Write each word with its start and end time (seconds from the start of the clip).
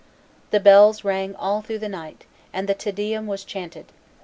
The 0.49 0.59
bells 0.59 1.03
rang 1.03 1.35
all 1.35 1.61
through 1.61 1.77
the 1.77 1.87
night, 1.87 2.25
and 2.51 2.67
the 2.67 2.73
Te 2.73 2.89
Deum 2.91 3.27
was 3.27 3.43
chanted. 3.43 3.91